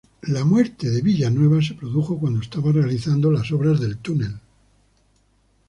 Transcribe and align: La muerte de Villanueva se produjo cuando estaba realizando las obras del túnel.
La 0.23 0.43
muerte 0.43 0.89
de 0.89 0.99
Villanueva 1.03 1.61
se 1.61 1.75
produjo 1.75 2.17
cuando 2.17 2.39
estaba 2.41 2.71
realizando 2.71 3.29
las 3.29 3.51
obras 3.51 3.79
del 3.79 3.97
túnel. 3.99 4.33